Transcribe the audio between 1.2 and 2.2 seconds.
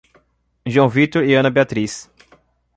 e Ana Beatriz